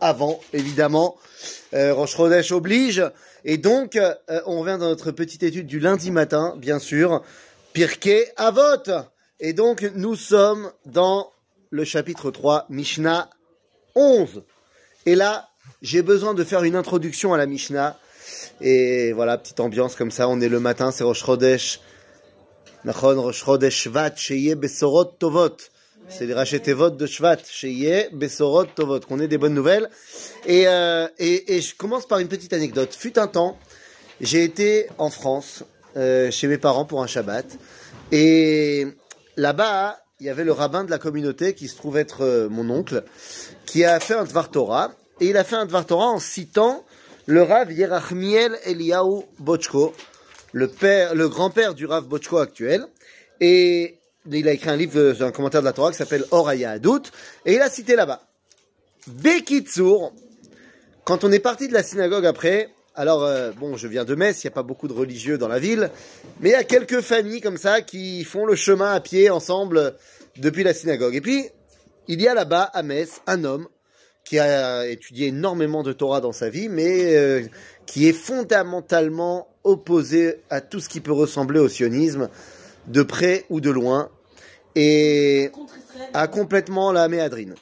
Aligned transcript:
avant, 0.00 0.40
évidemment. 0.52 1.16
Euh, 1.74 1.94
oblige. 2.50 3.02
Et 3.44 3.58
donc, 3.58 3.96
euh, 3.96 4.14
on 4.46 4.60
revient 4.60 4.78
dans 4.78 4.88
notre 4.88 5.10
petite 5.10 5.42
étude 5.42 5.66
du 5.66 5.80
lundi 5.80 6.10
matin, 6.10 6.54
bien 6.56 6.78
sûr. 6.78 7.22
Pirkei 7.72 8.26
Avot. 8.36 8.90
Et 9.40 9.52
donc, 9.52 9.82
nous 9.94 10.14
sommes 10.14 10.70
dans 10.86 11.30
le 11.70 11.84
chapitre 11.84 12.30
3, 12.30 12.66
Mishnah 12.68 13.30
11. 13.94 14.42
Et 15.06 15.14
là, 15.14 15.48
j'ai 15.80 16.02
besoin 16.02 16.34
de 16.34 16.44
faire 16.44 16.62
une 16.62 16.76
introduction 16.76 17.34
à 17.34 17.38
la 17.38 17.46
Mishnah. 17.46 17.98
Et 18.60 19.12
voilà, 19.12 19.38
petite 19.38 19.58
ambiance 19.60 19.96
comme 19.96 20.10
ça. 20.10 20.28
On 20.28 20.40
est 20.40 20.48
le 20.48 20.60
matin, 20.60 20.92
c'est 20.92 21.04
Rosh 21.04 21.24
Chodesh. 21.24 21.80
Nachon, 22.84 23.32
Besorot 24.54 25.04
Tovot. 25.04 25.56
C'est 26.08 26.26
les 26.26 26.34
Rachetevot 26.34 26.90
de 26.90 27.06
Shvat, 27.06 27.38
Sheye 27.48 28.08
Besorot 28.12 28.66
Tovot. 28.66 29.00
Qu'on 29.00 29.20
ait 29.20 29.28
des 29.28 29.38
bonnes 29.38 29.54
nouvelles. 29.54 29.88
Et, 30.46 30.68
euh, 30.68 31.08
et, 31.18 31.56
et 31.56 31.60
je 31.60 31.74
commence 31.74 32.06
par 32.06 32.18
une 32.18 32.28
petite 32.28 32.52
anecdote. 32.52 32.94
Fut 32.94 33.18
un 33.18 33.26
temps, 33.26 33.58
j'ai 34.20 34.44
été 34.44 34.88
en 34.98 35.10
France, 35.10 35.64
euh, 35.96 36.30
chez 36.30 36.48
mes 36.48 36.58
parents 36.58 36.84
pour 36.84 37.02
un 37.02 37.06
Shabbat. 37.06 37.46
Et 38.12 38.86
là-bas, 39.36 39.98
il 40.20 40.26
y 40.26 40.30
avait 40.30 40.44
le 40.44 40.52
rabbin 40.52 40.84
de 40.84 40.90
la 40.90 40.98
communauté 40.98 41.54
qui 41.54 41.68
se 41.68 41.76
trouve 41.76 41.96
être 41.96 42.22
euh, 42.22 42.48
mon 42.48 42.68
oncle, 42.70 43.04
qui 43.66 43.84
a 43.84 43.98
fait 44.00 44.14
un 44.14 44.24
Dvar 44.24 44.50
Torah. 44.50 44.92
Et 45.20 45.28
il 45.28 45.36
a 45.36 45.44
fait 45.44 45.56
un 45.56 45.66
Dvar 45.66 45.86
Torah 45.86 46.06
en 46.08 46.20
citant 46.20 46.84
le 47.26 47.42
Rav 47.42 47.72
Yerachmiel 47.72 48.58
Eliyahu 48.64 49.22
Bochko, 49.38 49.94
le 50.52 50.70
le 51.14 51.28
grand-père 51.28 51.74
du 51.74 51.86
Rav 51.86 52.04
Bochko 52.06 52.38
actuel. 52.38 52.86
Et 53.40 53.98
il 54.30 54.48
a 54.48 54.52
écrit 54.52 54.70
un 54.70 54.76
livre, 54.76 54.98
euh, 54.98 55.26
un 55.26 55.32
commentaire 55.32 55.60
de 55.60 55.66
la 55.66 55.72
Torah 55.72 55.90
qui 55.90 55.96
s'appelle 55.96 56.24
Oraya 56.30 56.70
Adout. 56.72 57.10
Et 57.44 57.54
il 57.54 57.60
a 57.60 57.70
cité 57.70 57.96
là-bas. 57.96 58.22
Bekitsour, 59.06 60.12
quand 61.04 61.24
on 61.24 61.32
est 61.32 61.40
parti 61.40 61.68
de 61.68 61.72
la 61.72 61.82
synagogue 61.82 62.26
après, 62.26 62.70
alors 62.94 63.24
euh, 63.24 63.50
bon, 63.52 63.76
je 63.76 63.88
viens 63.88 64.04
de 64.04 64.14
Metz, 64.14 64.42
il 64.42 64.46
n'y 64.46 64.52
a 64.52 64.54
pas 64.54 64.62
beaucoup 64.62 64.86
de 64.86 64.92
religieux 64.92 65.38
dans 65.38 65.48
la 65.48 65.58
ville, 65.58 65.90
mais 66.40 66.50
il 66.50 66.52
y 66.52 66.56
a 66.56 66.64
quelques 66.64 67.00
familles 67.00 67.40
comme 67.40 67.56
ça 67.56 67.80
qui 67.80 68.22
font 68.24 68.46
le 68.46 68.54
chemin 68.54 68.92
à 68.92 69.00
pied 69.00 69.30
ensemble 69.30 69.94
depuis 70.36 70.62
la 70.62 70.74
synagogue. 70.74 71.14
Et 71.14 71.20
puis, 71.20 71.48
il 72.08 72.20
y 72.20 72.28
a 72.28 72.34
là-bas 72.34 72.62
à 72.62 72.82
Metz 72.82 73.20
un 73.26 73.44
homme 73.44 73.66
qui 74.24 74.38
a 74.38 74.86
étudié 74.86 75.28
énormément 75.28 75.82
de 75.82 75.92
Torah 75.92 76.20
dans 76.20 76.32
sa 76.32 76.48
vie, 76.48 76.68
mais 76.68 77.16
euh, 77.16 77.42
qui 77.86 78.08
est 78.08 78.12
fondamentalement 78.12 79.48
opposé 79.64 80.42
à 80.50 80.60
tout 80.60 80.80
ce 80.80 80.88
qui 80.88 81.00
peut 81.00 81.12
ressembler 81.12 81.58
au 81.58 81.68
sionisme, 81.68 82.28
de 82.86 83.02
près 83.02 83.44
ou 83.50 83.60
de 83.60 83.70
loin, 83.70 84.10
et 84.74 85.50
a 86.14 86.26
complètement 86.28 86.92
la 86.92 87.08
méadrine. 87.08 87.54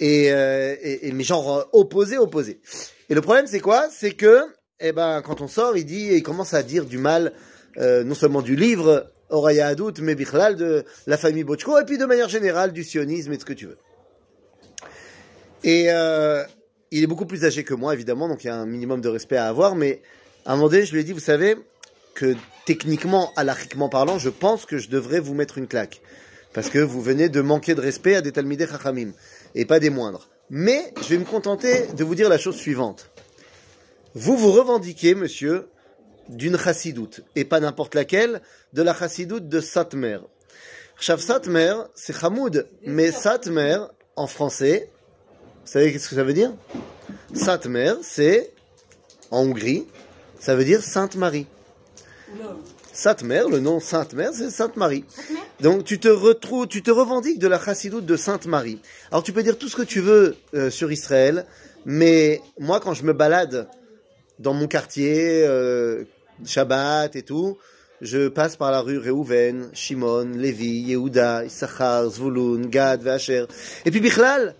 Et, 0.00 0.32
euh, 0.32 0.76
et, 0.80 1.08
et 1.08 1.12
mais 1.12 1.24
genre 1.24 1.56
euh, 1.56 1.62
opposé, 1.72 2.18
opposé. 2.18 2.60
Et 3.08 3.14
le 3.14 3.20
problème 3.20 3.46
c'est 3.46 3.60
quoi? 3.60 3.88
C'est 3.90 4.12
que, 4.12 4.44
eh 4.80 4.92
ben, 4.92 5.22
quand 5.22 5.40
on 5.40 5.48
sort, 5.48 5.76
il 5.76 5.84
dit, 5.84 6.10
il 6.12 6.22
commence 6.22 6.54
à 6.54 6.62
dire 6.62 6.84
du 6.84 6.98
mal, 6.98 7.32
euh, 7.78 8.04
non 8.04 8.14
seulement 8.14 8.42
du 8.42 8.54
livre 8.54 9.10
Oraya 9.30 9.66
Adout, 9.66 9.94
mais 10.00 10.14
Bichlal 10.14 10.56
de 10.56 10.84
la 11.06 11.16
famille 11.16 11.44
Bochko, 11.44 11.78
et 11.78 11.84
puis 11.84 11.98
de 11.98 12.04
manière 12.06 12.28
générale 12.28 12.72
du 12.72 12.84
sionisme 12.84 13.32
et 13.32 13.36
de 13.36 13.40
ce 13.40 13.46
que 13.46 13.52
tu 13.52 13.66
veux. 13.66 13.78
Et 15.64 15.86
euh, 15.88 16.44
il 16.90 17.02
est 17.02 17.06
beaucoup 17.06 17.26
plus 17.26 17.44
âgé 17.44 17.64
que 17.64 17.74
moi, 17.74 17.92
évidemment, 17.92 18.28
donc 18.28 18.44
il 18.44 18.46
y 18.46 18.50
a 18.50 18.56
un 18.56 18.66
minimum 18.66 19.00
de 19.00 19.08
respect 19.08 19.36
à 19.36 19.48
avoir. 19.48 19.74
Mais 19.74 20.00
à 20.46 20.52
un 20.52 20.56
moment 20.56 20.68
donné, 20.68 20.84
je 20.84 20.92
lui 20.92 21.00
ai 21.00 21.04
dit, 21.04 21.12
vous 21.12 21.20
savez, 21.20 21.56
que 22.14 22.36
techniquement, 22.64 23.32
alachiquement 23.36 23.88
parlant, 23.88 24.18
je 24.18 24.30
pense 24.30 24.64
que 24.64 24.78
je 24.78 24.88
devrais 24.88 25.20
vous 25.20 25.34
mettre 25.34 25.58
une 25.58 25.66
claque. 25.66 26.00
Parce 26.52 26.70
que 26.70 26.78
vous 26.78 27.02
venez 27.02 27.28
de 27.28 27.40
manquer 27.40 27.74
de 27.74 27.80
respect 27.80 28.14
à 28.14 28.20
des 28.20 28.32
Talmidei 28.32 28.66
Chachamim, 28.66 29.12
et 29.54 29.64
pas 29.64 29.80
des 29.80 29.90
moindres. 29.90 30.28
Mais 30.50 30.92
je 31.02 31.08
vais 31.08 31.18
me 31.18 31.24
contenter 31.24 31.86
de 31.88 32.04
vous 32.04 32.14
dire 32.14 32.28
la 32.28 32.38
chose 32.38 32.56
suivante. 32.56 33.10
Vous 34.14 34.36
vous 34.36 34.52
revendiquez, 34.52 35.14
monsieur, 35.14 35.68
d'une 36.28 36.58
chassidoute, 36.58 37.20
et 37.36 37.44
pas 37.44 37.60
n'importe 37.60 37.94
laquelle, 37.94 38.40
de 38.72 38.82
la 38.82 38.94
chassidoute 38.94 39.48
de 39.48 39.60
Satmer. 39.60 40.18
Chav 40.98 41.20
Satmer, 41.20 41.74
c'est 41.94 42.24
Hamoud, 42.24 42.66
mais 42.84 43.12
Satmer, 43.12 43.78
en 44.16 44.26
français, 44.26 44.90
vous 45.64 45.72
savez 45.72 45.92
qu'est-ce 45.92 46.08
que 46.08 46.16
ça 46.16 46.24
veut 46.24 46.32
dire? 46.32 46.52
Satmer, 47.34 47.92
c'est 48.02 48.52
en 49.30 49.42
Hongrie, 49.42 49.86
ça 50.40 50.56
veut 50.56 50.64
dire 50.64 50.82
Sainte 50.82 51.16
Marie. 51.16 51.46
Satmer, 52.98 53.44
le 53.48 53.60
nom 53.60 53.78
Sainte 53.78 54.12
Mère, 54.14 54.32
c'est 54.34 54.50
Sainte 54.50 54.76
Marie. 54.76 55.04
Donc 55.60 55.84
tu 55.84 56.00
te 56.00 56.08
retrouves, 56.08 56.66
tu 56.66 56.82
te 56.82 56.90
revendiques 56.90 57.38
de 57.38 57.46
la 57.46 57.56
chassidoute 57.64 58.04
de 58.04 58.16
Sainte 58.16 58.46
Marie. 58.46 58.80
Alors 59.12 59.22
tu 59.22 59.32
peux 59.32 59.44
dire 59.44 59.56
tout 59.56 59.68
ce 59.68 59.76
que 59.76 59.82
tu 59.82 60.00
veux 60.00 60.34
euh, 60.54 60.68
sur 60.68 60.90
Israël, 60.90 61.46
mais 61.84 62.40
moi 62.58 62.80
quand 62.80 62.94
je 62.94 63.04
me 63.04 63.12
balade 63.12 63.68
dans 64.40 64.52
mon 64.52 64.66
quartier, 64.66 65.44
euh, 65.44 66.06
Shabbat 66.44 67.14
et 67.14 67.22
tout, 67.22 67.56
je 68.00 68.26
passe 68.26 68.56
par 68.56 68.72
la 68.72 68.80
rue 68.80 68.98
Reuven, 68.98 69.70
Shimon, 69.74 70.32
Lévi, 70.34 70.80
Yehuda, 70.80 71.44
Issachar, 71.44 72.10
Zvulun, 72.10 72.62
Gad, 72.62 73.02
Vacher. 73.02 73.44
Et 73.84 73.92
puis 73.92 74.00
Bichlal, 74.00 74.56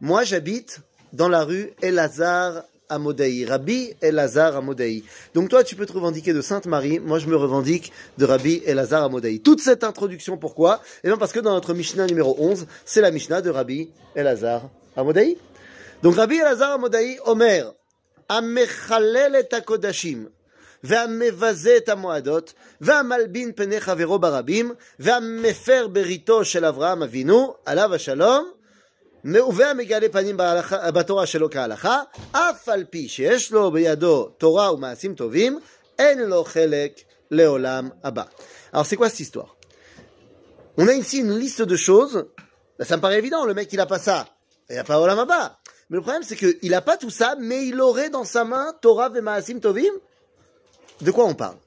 moi, 0.00 0.24
j'habite 0.24 0.80
dans 1.12 1.28
la 1.28 1.44
rue 1.44 1.72
Elazar 1.82 2.64
Amodei, 2.89 3.45
Rabbi 3.45 3.93
Elazar 4.01 4.55
Amodei. 4.55 5.03
Donc 5.33 5.49
toi, 5.49 5.63
tu 5.63 5.75
peux 5.75 5.85
te 5.85 5.93
revendiquer 5.93 6.33
de 6.33 6.41
Sainte 6.41 6.65
Marie. 6.67 6.99
Moi, 6.99 7.19
je 7.19 7.27
me 7.27 7.35
revendique 7.35 7.91
de 8.17 8.25
Rabbi 8.25 8.61
Elazar 8.65 9.03
Amodei. 9.03 9.39
Toute 9.39 9.61
cette 9.61 9.83
introduction, 9.83 10.37
pourquoi 10.37 10.81
Eh 11.03 11.07
bien, 11.07 11.17
parce 11.17 11.31
que 11.31 11.39
dans 11.39 11.53
notre 11.53 11.73
Mishnah 11.73 12.05
numéro 12.05 12.35
11, 12.39 12.67
c'est 12.85 13.01
la 13.01 13.11
Mishnah 13.11 13.41
de 13.41 13.49
Rabbi 13.49 13.89
Elazar 14.15 14.69
Amodei. 14.95 15.37
Donc 16.03 16.15
Rabbi 16.15 16.35
Elazar 16.35 16.73
Amodei, 16.73 17.17
Omer, 17.25 17.73
Amechalel 18.29 19.35
et 19.35 19.53
Akodashim. 19.53 20.29
והמבזה 20.85 21.77
את 21.77 21.89
המועדות, 21.89 22.53
והמלבין 22.81 23.51
פני 23.55 23.81
חברו 23.81 24.19
ברבים, 24.19 24.71
והמפר 24.99 25.87
בריתו 25.87 26.45
של 26.45 26.65
אברהם 26.65 27.03
אבינו, 27.03 27.53
עליו 27.65 27.93
השלום, 27.93 28.51
והמגלה 29.55 30.09
פנים 30.09 30.37
בהלכה, 30.37 30.91
בתורה 30.91 31.25
שלו 31.25 31.49
כהלכה, 31.49 32.01
אף 32.31 32.69
על 32.69 32.83
פי 32.89 33.07
שיש 33.09 33.51
לו 33.51 33.71
בידו 33.71 34.29
תורה 34.37 34.73
ומעשים 34.73 35.15
טובים, 35.15 35.59
אין 35.99 36.19
לו 36.19 36.43
חלק 36.43 37.01
לעולם 37.31 37.89
הבא. 38.03 38.23
Alors 38.73 38.85
c'est 38.85 38.97
quoi 38.97 39.09
cette 39.09 39.21
histoire 39.21 39.55
On 40.77 40.87
a 40.87 40.93
ici 40.93 41.19
une 41.19 41.37
liste 41.39 41.61
de 41.61 41.77
choses, 41.77 42.25
ça 42.81 42.97
me 42.97 43.01
paraît 43.01 43.17
évident, 43.17 43.45
le 43.45 43.53
mec 43.53 43.71
il 43.71 43.79
a 43.79 43.85
pas 43.85 43.99
ça, 43.99 44.27
il 44.69 44.77
a 44.77 44.83
pas 44.83 44.99
Olam 44.99 45.19
Abba. 45.19 45.59
Mais 45.89 45.95
le 45.97 46.01
problème 46.01 46.23
c'est 46.23 46.35
qu'il 46.35 46.73
a 46.73 46.81
pas 46.81 46.97
tout 46.97 47.09
ça, 47.09 47.35
mais 47.39 47.65
il 47.67 47.79
aurait 47.79 48.09
dans 48.09 48.25
sa 48.25 48.43
main 48.43 48.73
Torah 48.81 49.09
et 49.15 49.21
Maasim 49.21 49.59
Tovim. 49.59 49.93
De 51.01 51.11
quoi 51.11 51.25
on 51.25 51.33
parle 51.33 51.57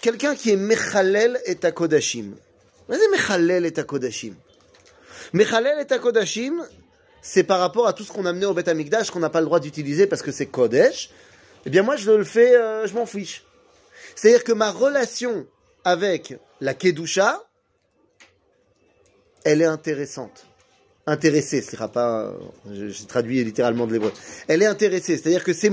Quelqu'un 0.00 0.34
qui 0.34 0.50
est 0.50 0.56
Mechalel 0.56 1.40
et 1.46 1.56
Takodashim. 1.56 2.34
Vas-y 2.88 3.08
Mechalel 3.12 3.66
et 3.66 3.72
Takodashim. 3.72 4.34
Mechalel 5.33 5.79
et 5.79 5.99
Kodashim, 5.99 6.63
c'est 7.21 7.43
par 7.43 7.59
rapport 7.59 7.87
à 7.87 7.93
tout 7.93 8.03
ce 8.03 8.11
qu'on 8.11 8.25
a 8.25 8.29
amené 8.29 8.45
au 8.45 8.53
Beth 8.53 8.67
Amikdash 8.67 9.09
qu'on 9.09 9.19
n'a 9.19 9.29
pas 9.29 9.39
le 9.39 9.45
droit 9.45 9.59
d'utiliser 9.59 10.07
parce 10.07 10.21
que 10.21 10.31
c'est 10.31 10.45
Kodesh. 10.45 11.09
Eh 11.65 11.69
bien, 11.69 11.81
moi, 11.81 11.95
je 11.95 12.11
le 12.11 12.23
fais, 12.23 12.55
euh, 12.55 12.85
je 12.85 12.93
m'en 12.93 13.07
fiche. 13.07 13.43
C'est-à-dire 14.15 14.43
que 14.43 14.51
ma 14.51 14.71
relation 14.71 15.47
avec 15.83 16.35
la 16.61 16.73
Kedusha, 16.75 17.43
elle 19.43 19.61
est 19.61 19.65
intéressante. 19.65 20.45
Intéressée, 21.07 21.61
ce 21.61 21.71
sera 21.71 21.87
pas, 21.87 22.33
j'ai 22.71 23.05
traduit 23.05 23.43
littéralement 23.43 23.87
de 23.87 23.93
l'hébreu. 23.93 24.11
Elle 24.47 24.61
est 24.61 24.67
intéressée, 24.67 25.17
c'est-à-dire 25.17 25.43
que 25.43 25.53
c'est 25.53 25.71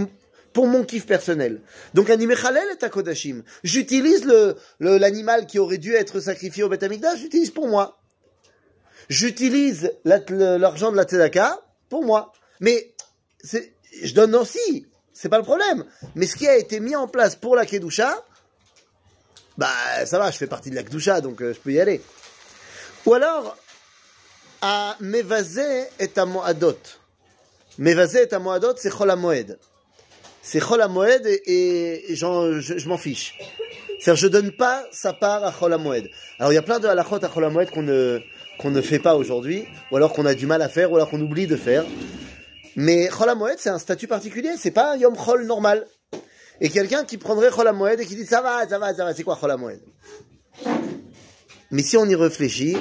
pour 0.52 0.66
mon 0.66 0.84
kiff 0.84 1.06
personnel. 1.06 1.60
Donc, 1.94 2.10
un 2.10 2.16
Mechalel 2.16 2.64
et 2.70 2.88
Kodashim. 2.88 3.42
J'utilise 3.62 4.26
l'animal 4.80 5.46
qui 5.46 5.58
aurait 5.58 5.78
dû 5.78 5.94
être 5.94 6.20
sacrifié 6.20 6.62
au 6.62 6.68
Beth 6.68 6.84
j'utilise 7.16 7.50
pour 7.50 7.68
moi 7.68 8.01
j'utilise 9.08 9.92
l'argent 10.04 10.90
de 10.90 10.96
la 10.96 11.04
tzedaka 11.04 11.60
pour 11.88 12.04
moi. 12.04 12.32
Mais 12.60 12.94
je 14.02 14.14
donne 14.14 14.34
aussi, 14.34 14.86
c'est 15.12 15.28
pas 15.28 15.38
le 15.38 15.44
problème. 15.44 15.84
Mais 16.14 16.26
ce 16.26 16.36
qui 16.36 16.48
a 16.48 16.56
été 16.56 16.80
mis 16.80 16.96
en 16.96 17.08
place 17.08 17.36
pour 17.36 17.56
la 17.56 17.66
kedusha, 17.66 18.24
bah 19.58 19.68
ça 20.06 20.18
va, 20.18 20.30
je 20.30 20.38
fais 20.38 20.46
partie 20.46 20.70
de 20.70 20.74
la 20.74 20.82
kedusha, 20.82 21.20
donc 21.20 21.42
euh, 21.42 21.52
je 21.52 21.60
peux 21.60 21.72
y 21.72 21.80
aller. 21.80 22.00
Ou 23.04 23.14
alors, 23.14 23.56
à 24.62 24.96
mevazé 25.00 25.84
et 25.98 26.10
à 26.16 26.24
moadot. 26.24 26.78
Mevazé 27.78 28.22
et 28.22 28.34
à 28.34 28.38
moadot, 28.38 28.74
c'est 28.76 28.90
chol 28.90 29.14
moed. 29.16 29.58
C'est 30.42 30.60
chol 30.60 30.86
moed 30.88 31.26
et, 31.26 32.12
et 32.12 32.16
je, 32.16 32.88
m'en 32.88 32.96
fiche. 32.96 33.34
C'est-à-dire, 34.00 34.20
je 34.20 34.28
donne 34.28 34.52
pas 34.52 34.84
sa 34.92 35.12
part 35.12 35.44
à 35.44 35.52
chol 35.52 35.76
moed. 35.78 36.08
Alors, 36.38 36.52
il 36.52 36.54
y 36.54 36.58
a 36.58 36.62
plein 36.62 36.78
de 36.78 36.86
halachot 36.86 37.24
à 37.24 37.28
chol 37.28 37.70
qu'on 37.70 37.82
ne, 37.82 38.20
qu'on 38.62 38.70
ne 38.70 38.80
fait 38.80 38.98
pas 39.00 39.16
aujourd'hui, 39.16 39.66
ou 39.90 39.96
alors 39.96 40.12
qu'on 40.12 40.24
a 40.24 40.34
du 40.34 40.46
mal 40.46 40.62
à 40.62 40.68
faire, 40.68 40.92
ou 40.92 40.96
alors 40.96 41.10
qu'on 41.10 41.20
oublie 41.20 41.46
de 41.46 41.56
faire. 41.56 41.84
Mais 42.76 43.08
Chol 43.08 43.30
c'est 43.58 43.70
un 43.70 43.78
statut 43.78 44.06
particulier, 44.06 44.50
c'est 44.56 44.70
pas 44.70 44.92
un 44.92 44.96
Yom 44.96 45.16
Chol 45.16 45.44
normal. 45.44 45.86
Et 46.60 46.70
quelqu'un 46.70 47.04
qui 47.04 47.18
prendrait 47.18 47.50
Chol 47.50 47.68
et 47.98 48.06
qui 48.06 48.14
dit 48.14 48.24
ça 48.24 48.40
va, 48.40 48.66
ça 48.68 48.78
va, 48.78 48.94
ça 48.94 49.04
va, 49.04 49.14
c'est 49.14 49.24
quoi 49.24 49.36
Chol 49.38 49.54
Mais 51.70 51.82
si 51.82 51.96
on 51.96 52.06
y 52.06 52.14
réfléchit, 52.14 52.76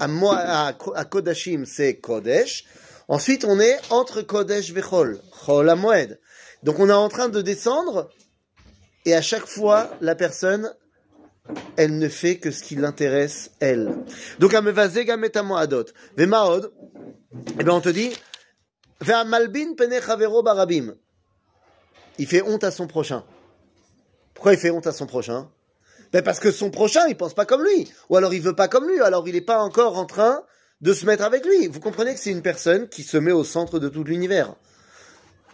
à, 0.00 0.06
à, 0.08 0.72
à 0.94 1.04
Kodashim 1.04 1.64
c'est 1.66 1.96
Kodesh, 1.96 2.64
Ensuite, 3.06 3.44
on 3.44 3.60
est 3.60 3.78
entre 3.90 4.22
Kodesh 4.22 4.72
Vechol, 4.72 5.20
Chol. 5.44 5.70
Donc 6.62 6.78
on 6.78 6.88
est 6.88 6.92
en 6.92 7.08
train 7.10 7.28
de 7.28 7.42
descendre, 7.42 8.08
et 9.04 9.14
à 9.14 9.20
chaque 9.20 9.46
fois, 9.46 9.90
la 10.00 10.14
personne, 10.14 10.72
elle 11.76 11.98
ne 11.98 12.08
fait 12.08 12.38
que 12.38 12.50
ce 12.50 12.62
qui 12.62 12.76
l'intéresse, 12.76 13.50
elle. 13.60 13.94
Donc, 14.38 14.54
Amevazega 14.54 15.16
Metamoadot. 15.16 15.86
Vemaod, 16.16 16.72
eh 17.58 17.64
bien 17.64 17.74
on 17.74 17.80
te 17.80 17.88
dit, 17.88 18.12
Ve'amalbin 19.00 19.74
Pene 19.76 20.00
Chavero 20.00 20.42
Barabim. 20.42 20.94
Il 22.18 22.26
fait 22.26 22.42
honte 22.42 22.64
à 22.64 22.70
son 22.70 22.86
prochain. 22.86 23.24
Pourquoi 24.34 24.52
il 24.52 24.58
fait 24.58 24.70
honte 24.70 24.86
à 24.86 24.92
son 24.92 25.06
prochain? 25.06 25.50
Ben 26.12 26.22
Parce 26.22 26.38
que 26.38 26.52
son 26.52 26.70
prochain, 26.70 27.06
il 27.08 27.16
pense 27.16 27.34
pas 27.34 27.44
comme 27.44 27.64
lui. 27.64 27.90
Ou 28.08 28.16
alors 28.16 28.32
il 28.34 28.40
veut 28.40 28.54
pas 28.54 28.68
comme 28.68 28.88
lui, 28.88 29.00
alors 29.00 29.26
il 29.26 29.34
n'est 29.34 29.40
pas 29.40 29.58
encore 29.58 29.98
en 29.98 30.06
train 30.06 30.42
de 30.80 30.92
se 30.92 31.06
mettre 31.06 31.24
avec 31.24 31.44
lui. 31.44 31.66
Vous 31.66 31.80
comprenez 31.80 32.14
que 32.14 32.20
c'est 32.20 32.30
une 32.30 32.42
personne 32.42 32.88
qui 32.88 33.02
se 33.02 33.16
met 33.16 33.32
au 33.32 33.44
centre 33.44 33.78
de 33.78 33.88
tout 33.88 34.04
l'univers. 34.04 34.54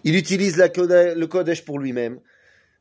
Il 0.05 0.17
utilise 0.17 0.57
le 0.57 1.27
Kodesh 1.27 1.65
pour 1.65 1.79
lui-même. 1.79 2.21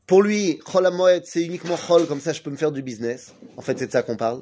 Pour 0.10 0.24
lui, 0.24 0.60
Chol 0.66 0.90
c'est 1.24 1.44
uniquement 1.44 1.78
Chol, 1.78 2.08
comme 2.08 2.20
ça 2.20 2.34
je 2.34 2.42
peux 2.42 2.50
me 2.50 2.56
faire 2.56 2.72
du 2.72 2.82
business. 2.82 3.36
En 3.58 3.62
fait, 3.62 3.78
c'est 3.78 3.86
de 3.86 3.92
ça 3.92 4.02
qu'on 4.02 4.18
parle. 4.18 4.42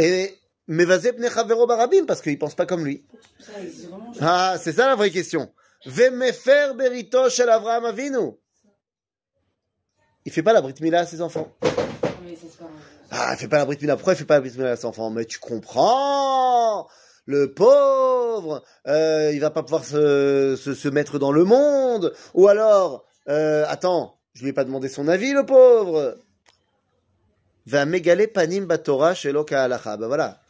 Et 0.00 0.36
Mevazep 0.66 1.16
Nechavero 1.20 1.68
Barabim, 1.68 2.06
parce 2.06 2.20
qu'il 2.20 2.36
pense 2.40 2.56
pas 2.56 2.66
comme 2.66 2.84
lui. 2.84 3.06
Ah, 4.20 4.56
c'est 4.60 4.72
ça 4.72 4.88
la 4.88 4.96
vraie 4.96 5.10
question. 5.10 5.52
Vemefer 5.86 6.74
Berito 6.76 7.30
Shel 7.30 7.48
Avraham 7.48 7.84
Avinu. 7.84 8.32
Il 10.24 10.32
fait 10.32 10.42
pas 10.42 10.52
la 10.52 10.60
Brit 10.60 10.74
Mila 10.80 11.02
à 11.02 11.06
ses 11.06 11.22
enfants. 11.22 11.54
Ah, 13.12 13.34
il 13.34 13.38
fait 13.38 13.46
pas 13.46 13.58
la 13.58 13.64
Brit 13.64 13.78
Mila. 13.80 13.94
Pourquoi 13.94 14.14
il 14.14 14.16
fait 14.16 14.24
pas 14.24 14.34
la 14.34 14.40
Brit 14.40 14.54
Mila 14.56 14.72
à 14.72 14.76
ses 14.76 14.86
enfants? 14.86 15.10
Mais 15.10 15.24
tu 15.24 15.38
comprends 15.38 16.88
le 17.26 17.52
pauvre, 17.52 18.64
euh, 18.88 19.30
il 19.32 19.38
va 19.38 19.50
pas 19.50 19.62
pouvoir 19.62 19.84
se, 19.84 20.56
se, 20.56 20.74
se, 20.74 20.88
mettre 20.88 21.20
dans 21.20 21.30
le 21.30 21.44
monde. 21.44 22.12
Ou 22.34 22.48
alors, 22.48 23.04
euh, 23.28 23.64
attends, 23.68 24.17
je 24.38 24.44
lui 24.44 24.50
ai 24.50 24.52
pas 24.52 24.62
demandé 24.62 24.88
son 24.88 25.08
avis, 25.08 25.32
le 25.32 25.44
pauvre. 25.44 26.16
Va 27.66 27.84
mégaler 27.86 28.28
panim 28.28 28.66
batora 28.66 29.12
chez 29.12 29.32
Ben 29.32 30.06
voilà. 30.06 30.40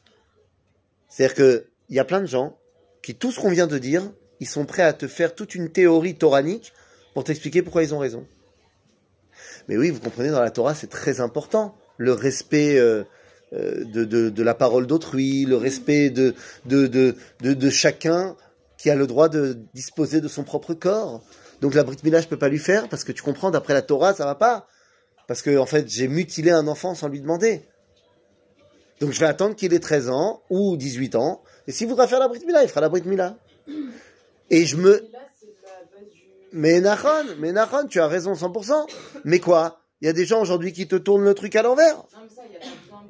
C'est-à-dire 1.08 1.34
que 1.34 1.66
il 1.88 1.96
y 1.96 1.98
a 1.98 2.04
plein 2.04 2.20
de 2.20 2.26
gens 2.26 2.58
qui, 3.02 3.14
tout 3.14 3.32
ce 3.32 3.40
qu'on 3.40 3.48
vient 3.48 3.66
de 3.66 3.78
dire, 3.78 4.02
ils 4.40 4.46
sont 4.46 4.66
prêts 4.66 4.82
à 4.82 4.92
te 4.92 5.08
faire 5.08 5.34
toute 5.34 5.54
une 5.54 5.70
théorie 5.70 6.16
toranique 6.16 6.74
pour 7.14 7.24
t'expliquer 7.24 7.62
pourquoi 7.62 7.82
ils 7.82 7.94
ont 7.94 7.98
raison. 7.98 8.26
Mais 9.68 9.78
oui, 9.78 9.88
vous 9.88 10.00
comprenez, 10.00 10.28
dans 10.28 10.42
la 10.42 10.50
Torah, 10.50 10.74
c'est 10.74 10.90
très 10.90 11.22
important. 11.22 11.74
Le 11.96 12.12
respect 12.12 12.78
euh, 12.78 13.04
euh, 13.54 13.86
de, 13.86 14.42
la 14.42 14.54
parole 14.54 14.86
d'autrui, 14.86 15.46
le 15.46 15.56
respect 15.56 16.10
de, 16.10 16.34
chacun 17.70 18.36
qui 18.76 18.90
a 18.90 18.94
le 18.94 19.06
droit 19.06 19.30
de 19.30 19.58
disposer 19.72 20.20
de 20.20 20.28
son 20.28 20.44
propre 20.44 20.74
corps. 20.74 21.22
Donc 21.60 21.74
la 21.74 21.82
Brit 21.82 21.98
Mila, 22.04 22.20
je 22.20 22.28
peux 22.28 22.38
pas 22.38 22.48
lui 22.48 22.58
faire 22.58 22.88
parce 22.88 23.04
que 23.04 23.12
tu 23.12 23.22
comprends, 23.22 23.50
d'après 23.50 23.74
la 23.74 23.82
Torah, 23.82 24.14
ça 24.14 24.24
va 24.24 24.34
pas. 24.34 24.66
Parce 25.26 25.42
que, 25.42 25.58
en 25.58 25.66
fait, 25.66 25.88
j'ai 25.88 26.08
mutilé 26.08 26.50
un 26.50 26.66
enfant 26.68 26.94
sans 26.94 27.08
lui 27.08 27.20
demander. 27.20 27.62
Donc 29.00 29.12
je 29.12 29.20
vais 29.20 29.26
attendre 29.26 29.54
qu'il 29.54 29.74
ait 29.74 29.80
13 29.80 30.08
ans 30.10 30.42
ou 30.50 30.76
18 30.76 31.14
ans. 31.16 31.42
Et 31.66 31.72
s'il 31.72 31.88
voudra 31.88 32.06
faire 32.08 32.18
la 32.18 32.28
Brit 32.28 32.44
Mila, 32.46 32.62
il 32.62 32.68
fera 32.68 32.80
la 32.80 32.88
Brit 32.88 33.02
Mila. 33.04 33.36
Et 34.50 34.64
je 34.64 34.76
me... 34.76 35.04
Mais 36.52 36.80
Nachon, 36.80 37.36
mais 37.38 37.52
Nachon, 37.52 37.86
tu 37.88 38.00
as 38.00 38.08
raison 38.08 38.32
100%. 38.32 38.86
Mais 39.24 39.38
quoi? 39.38 39.82
Il 40.00 40.06
y 40.06 40.08
a 40.08 40.12
des 40.12 40.24
gens 40.24 40.40
aujourd'hui 40.40 40.72
qui 40.72 40.88
te 40.88 40.96
tournent 40.96 41.24
le 41.24 41.34
truc 41.34 41.54
à 41.56 41.62
l'envers. 41.62 41.96
Non, 41.96 42.04
mais 42.22 42.28
ça, 42.34 42.42
il 42.48 42.54
y 42.54 42.56
a 42.56 42.60
pas 42.60 43.04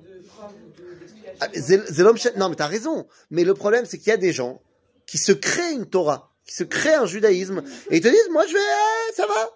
besoin 1.55 2.12
de 2.12 2.39
Non, 2.39 2.49
mais 2.49 2.56
t'as 2.56 2.67
raison. 2.67 3.06
Mais 3.31 3.44
le 3.44 3.55
problème, 3.55 3.85
c'est 3.85 3.99
qu'il 3.99 4.09
y 4.09 4.12
a 4.12 4.17
des 4.17 4.33
gens 4.33 4.61
qui 5.06 5.19
se 5.19 5.33
créent 5.33 5.75
une 5.75 5.87
Torah, 5.87 6.28
qui 6.49 6.56
se 6.56 6.65
créent 6.65 6.97
un 6.97 7.06
judaïsme, 7.06 7.62
et 7.91 7.99
ils 7.99 8.03
te 8.03 8.09
disent, 8.09 8.29
moi 8.33 8.45
je 8.49 8.55
vais, 8.55 8.59
eh, 8.59 9.15
ça 9.15 9.27
va. 9.29 9.50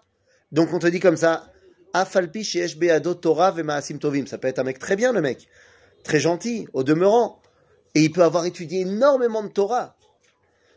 Donc 0.52 0.72
on 0.72 0.78
te 0.78 0.86
dit 0.86 1.00
comme 1.00 1.16
ça, 1.16 1.50
Afalpi 1.92 2.48
Torah 3.20 3.54
tovim. 4.00 4.26
Ça 4.26 4.38
peut 4.38 4.46
être 4.46 4.60
un 4.60 4.64
mec 4.64 4.78
très 4.78 4.94
bien, 4.94 5.12
le 5.12 5.20
mec. 5.20 5.48
Très 6.04 6.20
gentil, 6.20 6.68
au 6.72 6.84
demeurant. 6.84 7.42
Et 7.94 8.02
il 8.02 8.12
peut 8.12 8.22
avoir 8.22 8.46
étudié 8.46 8.82
énormément 8.82 9.42
de 9.42 9.48
Torah 9.48 9.96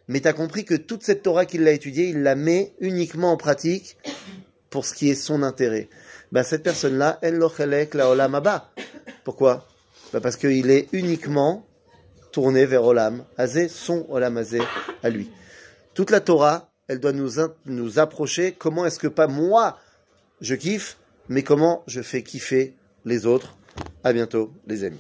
mais 0.07 0.21
tu 0.21 0.27
as 0.27 0.33
compris 0.33 0.65
que 0.65 0.75
toute 0.75 1.03
cette 1.03 1.23
Torah 1.23 1.45
qu'il 1.45 1.67
a 1.67 1.71
étudiée, 1.71 2.09
il 2.09 2.21
la 2.21 2.35
met 2.35 2.73
uniquement 2.79 3.31
en 3.31 3.37
pratique 3.37 3.97
pour 4.69 4.85
ce 4.85 4.93
qui 4.93 5.09
est 5.09 5.15
son 5.15 5.41
intérêt. 5.41 5.89
Ben, 6.31 6.43
cette 6.43 6.63
personne-là, 6.63 7.17
elle 7.21 7.35
lochelek 7.35 7.93
la 7.93 8.09
olam. 8.09 8.39
Pourquoi? 9.23 9.67
Ben, 10.13 10.19
Parce 10.19 10.35
qu'il 10.35 10.69
est 10.69 10.87
uniquement 10.91 11.65
tourné 12.31 12.65
vers 12.65 12.83
olam 12.83 13.25
azé, 13.37 13.67
son 13.67 14.05
olam 14.09 14.37
azé 14.37 14.61
à 15.01 15.09
lui. 15.09 15.29
Toute 15.95 16.11
la 16.11 16.19
Torah, 16.19 16.69
elle 16.89 16.99
doit 16.99 17.13
nous, 17.13 17.39
nous 17.65 17.99
approcher. 17.99 18.51
Comment 18.51 18.85
est-ce 18.85 18.99
que 18.99 19.07
pas 19.07 19.27
moi, 19.27 19.79
je 20.41 20.53
kiffe, 20.53 20.97
mais 21.29 21.41
comment 21.41 21.83
je 21.87 22.01
fais 22.01 22.21
kiffer 22.21 22.75
les 23.05 23.25
autres 23.25 23.55
À 24.03 24.11
bientôt, 24.11 24.51
les 24.67 24.83
amis. 24.83 24.99